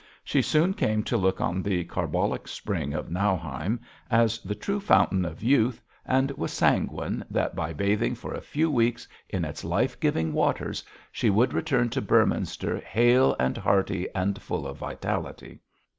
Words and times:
She 0.23 0.41
soon 0.41 0.73
came 0.73 1.03
to 1.03 1.15
look 1.15 1.39
on 1.39 1.61
the 1.61 1.83
carbolic 1.83 2.47
spring 2.47 2.91
of 2.95 3.11
Nauheim 3.11 3.79
as 4.09 4.39
the 4.39 4.55
true 4.55 4.79
fountain 4.79 5.25
of 5.25 5.43
youth, 5.43 5.79
and 6.07 6.31
was 6.31 6.51
sanguine 6.51 7.23
that 7.29 7.55
by 7.55 7.71
bathing 7.73 8.15
for 8.15 8.33
a 8.33 8.41
few 8.41 8.71
weeks 8.71 9.07
in 9.29 9.45
its 9.45 9.63
life 9.63 9.99
giving 9.99 10.33
waters 10.33 10.83
she 11.11 11.29
would 11.29 11.53
return 11.53 11.89
to 11.89 12.01
Beorminster 12.01 12.81
hale 12.83 13.35
and 13.39 13.55
hearty, 13.57 14.07
and 14.15 14.41
full 14.41 14.65
of 14.65 14.77
vitality. 14.79 15.59